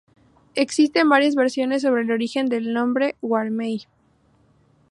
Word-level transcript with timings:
Existen 0.55 1.09
varias 1.09 1.35
versiones 1.35 1.83
sobre 1.83 2.01
el 2.01 2.09
origen 2.09 2.47
del 2.49 2.73
nombre 2.73 3.05
de 3.09 3.15
Huarmey. 3.21 3.83